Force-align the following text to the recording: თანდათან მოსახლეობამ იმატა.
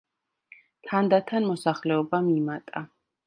თანდათან 0.87 1.45
მოსახლეობამ 1.51 2.31
იმატა. 2.37 2.85